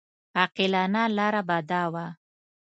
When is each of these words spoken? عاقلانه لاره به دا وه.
عاقلانه 0.39 1.03
لاره 1.17 1.41
به 1.47 1.57
دا 1.69 1.83
وه. 1.93 2.05